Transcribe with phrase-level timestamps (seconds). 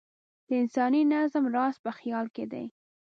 [0.47, 2.65] د انساني نظم راز په خیال کې دی.